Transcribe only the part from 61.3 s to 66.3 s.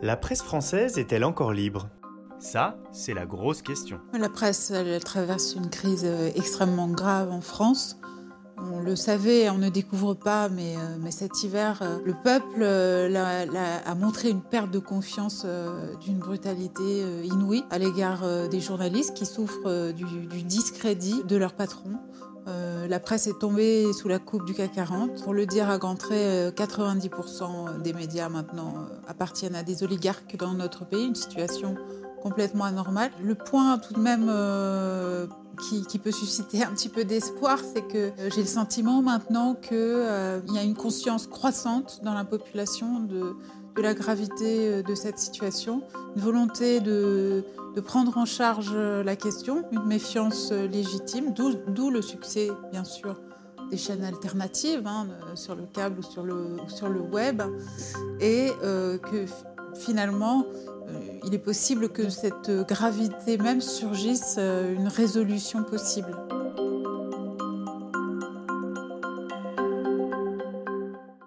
est possible que cette gravité même surgisse une résolution possible.